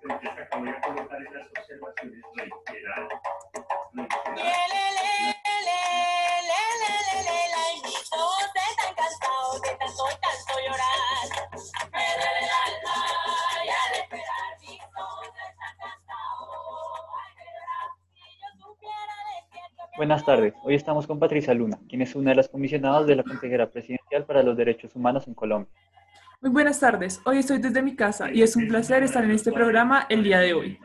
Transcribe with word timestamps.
que 0.00 0.08
Buenas 19.96 20.24
tardes, 20.24 20.54
hoy 20.64 20.74
estamos 20.76 21.06
con 21.06 21.18
Patricia 21.18 21.52
Luna, 21.52 21.78
quien 21.86 22.00
es 22.00 22.14
una 22.14 22.30
de 22.30 22.36
las 22.36 22.48
comisionadas 22.48 23.06
de 23.06 23.16
la 23.16 23.22
Consejera 23.22 23.70
Presidencial 23.70 24.24
para 24.24 24.42
los 24.42 24.56
Derechos 24.56 24.96
Humanos 24.96 25.28
en 25.28 25.34
Colombia. 25.34 25.70
Muy 26.42 26.52
buenas 26.52 26.80
tardes, 26.80 27.20
hoy 27.26 27.36
estoy 27.36 27.58
desde 27.58 27.82
mi 27.82 27.94
casa 27.94 28.32
y 28.32 28.40
es 28.40 28.56
un 28.56 28.66
placer 28.66 29.02
estar 29.02 29.22
en 29.22 29.32
este 29.32 29.52
programa 29.52 30.06
el 30.08 30.24
día 30.24 30.40
de 30.40 30.54
hoy. 30.54 30.78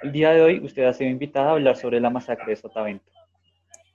El 0.00 0.12
día 0.12 0.30
de 0.30 0.40
hoy 0.40 0.60
usted 0.64 0.84
ha 0.84 0.94
sido 0.94 1.10
invitada 1.10 1.48
a 1.48 1.52
hablar 1.52 1.76
sobre 1.76 2.00
la 2.00 2.08
masacre 2.08 2.46
de 2.46 2.56
Sotavento. 2.56 3.04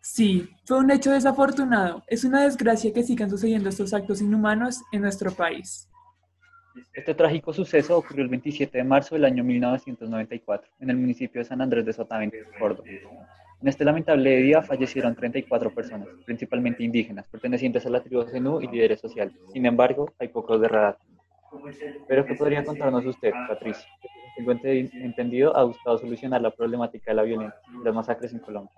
Sí, 0.02 0.48
fue 0.66 0.78
un 0.78 0.92
hecho 0.92 1.10
desafortunado. 1.10 2.04
Es 2.06 2.24
una 2.26 2.44
desgracia 2.44 2.94
que 2.94 3.02
sigan 3.02 3.32
sucediendo 3.32 3.70
estos 3.70 3.92
actos 3.92 4.22
inhumanos 4.22 4.82
en 4.92 5.02
nuestro 5.02 5.32
país. 5.32 5.90
Este 6.94 7.16
trágico 7.16 7.54
suceso 7.54 7.98
ocurrió 7.98 8.24
el 8.24 8.30
27 8.30 8.78
de 8.78 8.84
marzo 8.84 9.16
del 9.16 9.26
año 9.26 9.44
1994 9.44 10.70
en 10.80 10.92
el 10.92 10.96
municipio 10.96 11.42
de 11.42 11.46
San 11.46 11.62
Andrés 11.62 11.88
de 11.88 11.94
Sotavento, 11.94 12.38
Córdoba. 12.60 12.88
En 13.62 13.68
este 13.68 13.86
lamentable 13.86 14.38
día 14.38 14.62
fallecieron 14.64 15.16
34 15.16 15.72
personas, 15.74 16.08
principalmente 16.26 16.84
indígenas, 16.84 17.28
pertenecientes 17.28 17.86
a 17.86 17.90
la 17.90 18.02
tribu 18.02 18.24
Zenú 18.24 18.60
y 18.60 18.68
líderes 18.68 19.00
sociales. 19.00 19.36
Sin 19.54 19.66
embargo, 19.66 20.12
hay 20.20 20.30
pocos 20.30 20.60
de 20.60 20.68
radar. 20.68 20.98
Pero 22.08 22.26
¿qué 22.26 22.34
podría 22.36 22.64
contarnos 22.64 23.06
usted, 23.06 23.32
Patricia? 23.48 23.86
Ente- 24.38 24.90
entendido, 25.04 25.56
ha 25.56 25.64
buscado 25.64 25.98
solucionar 26.00 26.42
la 26.42 26.50
problemática 26.50 27.12
de 27.12 27.16
la 27.16 27.24
violencia 27.24 27.60
y 27.80 27.84
las 27.86 27.94
masacres 27.94 28.34
en 28.34 28.40
Colombia. 28.40 28.72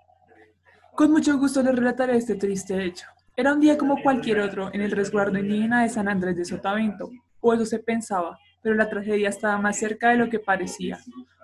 Con 0.94 1.10
mucho 1.12 1.38
gusto 1.38 1.62
les 1.62 1.74
relataré 1.74 2.16
este 2.16 2.34
triste 2.34 2.84
hecho. 2.84 3.06
Era 3.36 3.52
un 3.54 3.60
día 3.60 3.78
como 3.78 4.02
cualquier 4.02 4.40
otro 4.40 4.70
en 4.72 4.80
el 4.82 4.90
resguardo 4.90 5.38
indígena 5.38 5.82
de 5.82 5.88
San 5.88 6.08
Andrés 6.08 6.36
de 6.36 6.44
Sotavento, 6.44 7.10
o 7.40 7.54
eso 7.54 7.64
se 7.64 7.78
pensaba, 7.78 8.38
pero 8.62 8.74
la 8.74 8.88
tragedia 8.90 9.28
estaba 9.30 9.56
más 9.58 9.78
cerca 9.78 10.10
de 10.10 10.16
lo 10.16 10.28
que 10.28 10.38
parecía. 10.40 10.98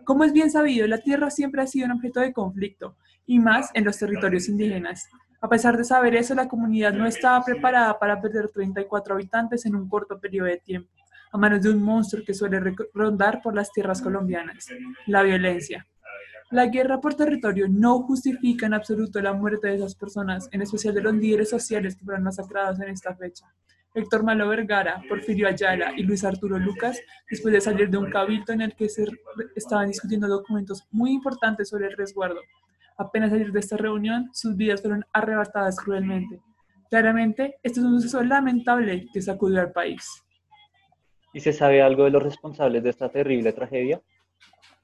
Como 0.04 0.24
es 0.24 0.32
bien 0.32 0.50
sabido, 0.50 0.86
la 0.86 0.98
tierra 0.98 1.30
siempre 1.30 1.62
ha 1.62 1.66
sido 1.66 1.86
un 1.86 1.92
objeto 1.92 2.20
de 2.20 2.32
conflicto, 2.32 2.96
y 3.26 3.38
más 3.38 3.70
en 3.74 3.84
los 3.84 3.98
territorios 3.98 4.48
indígenas. 4.48 5.08
A 5.40 5.48
pesar 5.48 5.76
de 5.76 5.84
saber 5.84 6.14
eso, 6.14 6.34
la 6.34 6.48
comunidad 6.48 6.92
no 6.92 7.06
estaba 7.06 7.44
preparada 7.44 7.98
para 7.98 8.20
perder 8.20 8.48
34 8.48 9.14
habitantes 9.14 9.64
en 9.66 9.74
un 9.74 9.88
corto 9.88 10.18
periodo 10.20 10.48
de 10.48 10.58
tiempo, 10.58 10.90
a 11.32 11.38
manos 11.38 11.62
de 11.62 11.70
un 11.70 11.82
monstruo 11.82 12.24
que 12.24 12.34
suele 12.34 12.60
rondar 12.92 13.40
por 13.42 13.54
las 13.54 13.72
tierras 13.72 14.02
colombianas, 14.02 14.66
la 15.06 15.22
violencia. 15.22 15.86
La 16.50 16.66
guerra 16.66 17.00
por 17.00 17.14
territorio 17.14 17.68
no 17.68 18.02
justifica 18.02 18.66
en 18.66 18.74
absoluto 18.74 19.20
la 19.20 19.32
muerte 19.32 19.68
de 19.68 19.76
esas 19.76 19.94
personas, 19.94 20.48
en 20.50 20.62
especial 20.62 20.92
de 20.94 21.02
los 21.02 21.14
líderes 21.14 21.48
sociales 21.48 21.94
que 21.94 22.04
fueron 22.04 22.24
masacrados 22.24 22.80
en 22.80 22.88
esta 22.88 23.14
fecha. 23.14 23.46
Héctor 23.94 24.22
Malo 24.22 24.48
Vergara, 24.48 25.02
Porfirio 25.08 25.48
Ayala 25.48 25.92
y 25.96 26.02
Luis 26.02 26.24
Arturo 26.24 26.58
Lucas, 26.58 27.00
después 27.28 27.52
de 27.52 27.60
salir 27.60 27.90
de 27.90 27.98
un 27.98 28.10
cabildo 28.10 28.52
en 28.52 28.62
el 28.62 28.74
que 28.74 28.88
se 28.88 29.06
estaban 29.56 29.88
discutiendo 29.88 30.28
documentos 30.28 30.86
muy 30.90 31.12
importantes 31.12 31.68
sobre 31.68 31.86
el 31.86 31.96
resguardo. 31.96 32.40
Apenas 32.96 33.30
salir 33.30 33.50
de 33.50 33.60
esta 33.60 33.76
reunión, 33.76 34.30
sus 34.32 34.56
vidas 34.56 34.82
fueron 34.82 35.04
arrebatadas 35.12 35.76
cruelmente. 35.76 36.40
Claramente, 36.88 37.56
este 37.62 37.80
es 37.80 37.86
un 37.86 38.00
suceso 38.00 38.22
lamentable 38.22 39.08
que 39.12 39.22
sacudió 39.22 39.60
al 39.60 39.72
país. 39.72 40.04
¿Y 41.32 41.40
se 41.40 41.52
sabe 41.52 41.82
algo 41.82 42.04
de 42.04 42.10
los 42.10 42.22
responsables 42.22 42.82
de 42.82 42.90
esta 42.90 43.08
terrible 43.08 43.52
tragedia? 43.52 44.00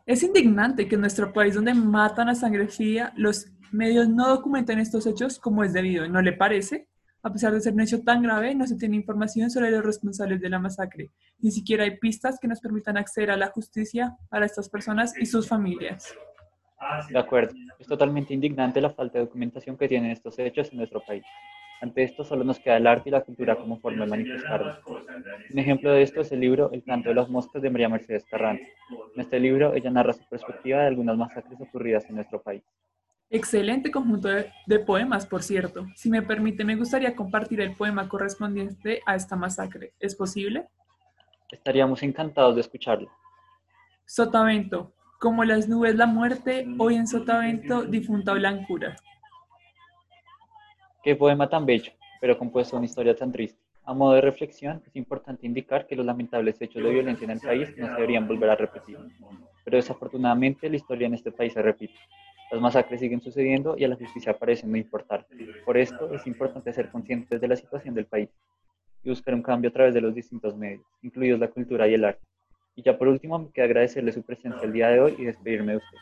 Es 0.04 0.22
indignante 0.22 0.86
que 0.86 0.94
en 0.94 1.00
nuestro 1.00 1.32
país, 1.32 1.54
donde 1.54 1.74
matan 1.74 2.28
a 2.28 2.34
sangre 2.34 2.68
fría, 2.68 3.12
los 3.16 3.48
medios 3.72 4.08
no 4.08 4.28
documenten 4.28 4.78
estos 4.78 5.06
hechos 5.06 5.38
como 5.38 5.64
es 5.64 5.72
debido, 5.72 6.08
¿no 6.08 6.22
le 6.22 6.32
parece? 6.32 6.88
A 7.26 7.32
pesar 7.32 7.52
de 7.52 7.60
ser 7.60 7.72
un 7.72 7.80
hecho 7.80 8.04
tan 8.04 8.22
grave, 8.22 8.54
no 8.54 8.68
se 8.68 8.76
tiene 8.76 8.94
información 8.94 9.50
sobre 9.50 9.72
los 9.72 9.84
responsables 9.84 10.40
de 10.40 10.48
la 10.48 10.60
masacre. 10.60 11.10
Ni 11.40 11.50
siquiera 11.50 11.82
hay 11.82 11.98
pistas 11.98 12.38
que 12.40 12.46
nos 12.46 12.60
permitan 12.60 12.96
acceder 12.96 13.32
a 13.32 13.36
la 13.36 13.48
justicia 13.48 14.16
para 14.28 14.46
estas 14.46 14.68
personas 14.68 15.12
y 15.20 15.26
sus 15.26 15.48
familias. 15.48 16.14
De 17.10 17.18
acuerdo, 17.18 17.52
es 17.80 17.86
totalmente 17.88 18.32
indignante 18.32 18.80
la 18.80 18.90
falta 18.90 19.18
de 19.18 19.24
documentación 19.24 19.76
que 19.76 19.88
tienen 19.88 20.12
estos 20.12 20.38
hechos 20.38 20.70
en 20.70 20.78
nuestro 20.78 21.00
país. 21.00 21.24
Ante 21.82 22.04
esto 22.04 22.22
solo 22.22 22.44
nos 22.44 22.60
queda 22.60 22.76
el 22.76 22.86
arte 22.86 23.08
y 23.08 23.12
la 23.12 23.22
cultura 23.22 23.56
como 23.56 23.80
forma 23.80 24.04
de 24.04 24.10
manifestarnos. 24.10 24.78
Un 24.86 25.58
ejemplo 25.58 25.90
de 25.90 26.02
esto 26.02 26.20
es 26.20 26.30
el 26.30 26.38
libro 26.38 26.70
El 26.70 26.84
canto 26.84 27.08
de 27.08 27.16
las 27.16 27.28
moscas 27.28 27.60
de 27.60 27.70
María 27.70 27.88
Mercedes 27.88 28.24
Carranza. 28.30 28.64
En 29.16 29.20
este 29.20 29.40
libro 29.40 29.74
ella 29.74 29.90
narra 29.90 30.12
su 30.12 30.22
perspectiva 30.28 30.78
de 30.78 30.86
algunas 30.86 31.16
masacres 31.16 31.60
ocurridas 31.60 32.08
en 32.08 32.14
nuestro 32.14 32.40
país. 32.40 32.62
Excelente 33.28 33.90
conjunto 33.90 34.28
de, 34.28 34.52
de 34.66 34.78
poemas, 34.78 35.26
por 35.26 35.42
cierto. 35.42 35.86
Si 35.96 36.08
me 36.10 36.22
permite, 36.22 36.64
me 36.64 36.76
gustaría 36.76 37.16
compartir 37.16 37.60
el 37.60 37.74
poema 37.74 38.08
correspondiente 38.08 39.00
a 39.04 39.16
esta 39.16 39.34
masacre. 39.36 39.92
¿Es 39.98 40.14
posible? 40.14 40.68
Estaríamos 41.50 42.02
encantados 42.02 42.54
de 42.54 42.60
escucharlo. 42.60 43.10
Sotavento, 44.04 44.92
como 45.18 45.44
las 45.44 45.68
nubes 45.68 45.96
la 45.96 46.06
muerte, 46.06 46.66
hoy 46.78 46.94
en 46.94 47.06
Sotavento 47.06 47.82
difunta 47.82 48.34
blancura. 48.34 48.96
Qué 51.02 51.16
poema 51.16 51.48
tan 51.48 51.66
bello, 51.66 51.92
pero 52.20 52.38
compuesto 52.38 52.76
de 52.76 52.78
una 52.78 52.86
historia 52.86 53.16
tan 53.16 53.32
triste. 53.32 53.58
A 53.84 53.94
modo 53.94 54.14
de 54.14 54.20
reflexión, 54.20 54.82
es 54.86 54.96
importante 54.96 55.46
indicar 55.46 55.86
que 55.86 55.94
los 55.94 56.04
lamentables 56.04 56.60
hechos 56.60 56.82
de 56.82 56.90
violencia 56.90 57.24
en 57.24 57.30
el 57.30 57.40
país 57.40 57.68
no 57.76 57.86
se 57.86 57.92
deberían 57.92 58.26
volver 58.26 58.50
a 58.50 58.56
repetir. 58.56 58.98
Pero 59.64 59.76
desafortunadamente 59.76 60.68
la 60.68 60.76
historia 60.76 61.06
en 61.06 61.14
este 61.14 61.30
país 61.30 61.52
se 61.52 61.62
repite. 61.62 61.94
Las 62.50 62.60
masacres 62.60 63.00
siguen 63.00 63.20
sucediendo 63.20 63.76
y 63.76 63.84
a 63.84 63.88
la 63.88 63.96
justicia 63.96 64.38
parece 64.38 64.66
no 64.66 64.76
importar. 64.76 65.26
Por 65.64 65.76
esto 65.76 66.12
es 66.14 66.26
importante 66.26 66.72
ser 66.72 66.90
conscientes 66.90 67.40
de 67.40 67.48
la 67.48 67.56
situación 67.56 67.94
del 67.94 68.06
país 68.06 68.28
y 69.02 69.10
buscar 69.10 69.34
un 69.34 69.42
cambio 69.42 69.70
a 69.70 69.72
través 69.72 69.94
de 69.94 70.00
los 70.00 70.14
distintos 70.14 70.56
medios, 70.56 70.84
incluidos 71.02 71.40
la 71.40 71.48
cultura 71.48 71.88
y 71.88 71.94
el 71.94 72.04
arte. 72.04 72.22
Y 72.76 72.82
ya 72.82 72.96
por 72.96 73.08
último, 73.08 73.38
me 73.38 73.50
queda 73.50 73.64
agradecerle 73.64 74.12
su 74.12 74.22
presencia 74.22 74.62
el 74.62 74.72
día 74.72 74.88
de 74.88 75.00
hoy 75.00 75.16
y 75.18 75.24
despedirme 75.24 75.72
de 75.72 75.78
usted. 75.78 75.98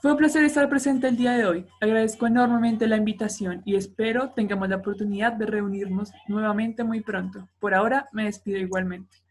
Fue 0.00 0.10
un 0.10 0.16
placer 0.16 0.42
estar 0.42 0.68
presente 0.68 1.06
el 1.06 1.16
día 1.16 1.32
de 1.34 1.46
hoy. 1.46 1.66
Agradezco 1.80 2.26
enormemente 2.26 2.88
la 2.88 2.96
invitación 2.96 3.62
y 3.64 3.76
espero 3.76 4.30
tengamos 4.30 4.68
la 4.68 4.76
oportunidad 4.76 5.32
de 5.34 5.46
reunirnos 5.46 6.12
nuevamente 6.26 6.82
muy 6.82 7.02
pronto. 7.02 7.48
Por 7.60 7.72
ahora 7.72 8.08
me 8.12 8.24
despido 8.24 8.58
igualmente. 8.58 9.21